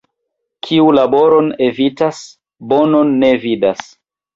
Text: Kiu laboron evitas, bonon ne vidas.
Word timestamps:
Kiu 0.67 0.87
laboron 1.01 1.53
evitas, 1.67 2.25
bonon 2.75 3.17
ne 3.23 3.35
vidas. 3.49 3.91